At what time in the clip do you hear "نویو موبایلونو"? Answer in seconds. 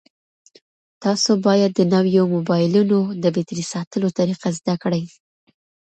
1.93-2.99